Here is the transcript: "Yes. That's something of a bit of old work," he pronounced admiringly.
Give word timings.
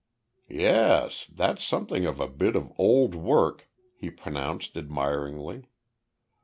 "Yes. 0.49 1.27
That's 1.31 1.63
something 1.63 2.07
of 2.07 2.19
a 2.19 2.27
bit 2.27 2.55
of 2.55 2.73
old 2.79 3.13
work," 3.13 3.69
he 3.93 4.09
pronounced 4.09 4.75
admiringly. 4.75 5.67